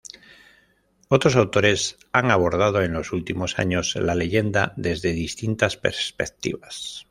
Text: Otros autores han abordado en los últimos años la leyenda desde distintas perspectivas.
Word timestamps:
Otros 1.09 1.35
autores 1.35 1.95
han 2.11 2.31
abordado 2.31 2.81
en 2.81 2.91
los 2.93 3.11
últimos 3.13 3.59
años 3.59 3.95
la 3.95 4.15
leyenda 4.15 4.73
desde 4.75 5.13
distintas 5.13 5.77
perspectivas. 5.77 6.99